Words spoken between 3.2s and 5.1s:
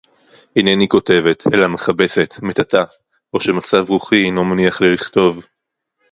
או שמצב־רוחי אינו מניח לי